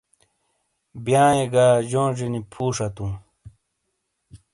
بیانیۓ 1.03 1.49
گہ 1.53 1.65
جونیجۓ 1.89 2.27
نی 2.33 2.39
فُو 2.51 2.65
شاتون۔ 2.75 3.11